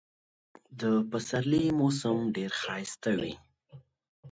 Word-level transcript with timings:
د 0.79 0.81
پسرلي 1.09 1.65
موسم 1.79 2.17
ډېر 2.35 2.51
ښایسته 2.61 3.11
وي. 3.19 3.33